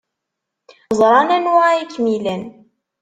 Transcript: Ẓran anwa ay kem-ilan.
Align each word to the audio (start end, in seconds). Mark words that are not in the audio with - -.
Ẓran 0.99 1.29
anwa 1.35 1.61
ay 1.69 1.83
kem-ilan. 1.93 2.43